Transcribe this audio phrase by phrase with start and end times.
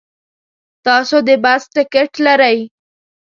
[0.85, 2.57] تاسو د بس ټکټ لرئ؟